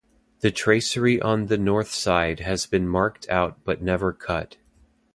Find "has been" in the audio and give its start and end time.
2.39-2.87